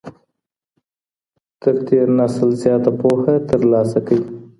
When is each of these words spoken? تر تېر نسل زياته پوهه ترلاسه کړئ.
تر 1.61 1.75
تېر 1.87 2.07
نسل 2.17 2.49
زياته 2.61 2.91
پوهه 2.99 3.35
ترلاسه 3.49 3.99
کړئ. 4.07 4.21